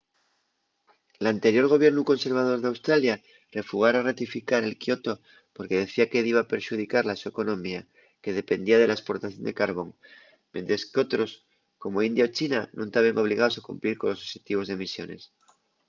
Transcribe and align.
l'anterior 1.23 1.65
gobiernu 1.73 2.01
conservador 2.11 2.59
d'australia 2.61 3.15
refugara 3.57 4.05
ratificar 4.09 4.59
el 4.63 4.75
kyoto 4.83 5.13
porque 5.55 5.81
decía 5.83 6.09
que 6.11 6.25
diba 6.27 6.49
perxudicar 6.51 7.03
la 7.05 7.19
so 7.19 7.27
economía 7.33 7.81
que 8.23 8.37
dependía 8.39 8.77
de 8.79 8.87
la 8.89 8.97
esportación 8.99 9.43
de 9.47 9.57
carbón 9.61 9.89
mientres 10.53 10.81
qu'otros 10.91 11.31
como 11.81 12.05
india 12.09 12.27
o 12.27 12.33
china 12.37 12.59
nun 12.77 12.89
taben 12.95 13.21
obligaos 13.23 13.55
a 13.55 13.65
cumplir 13.69 13.95
colos 14.01 14.23
oxetivos 14.25 14.67
d'emisiones 14.67 15.21